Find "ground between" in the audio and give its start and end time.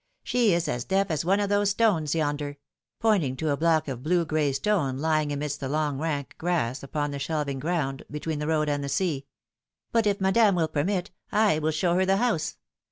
7.59-8.39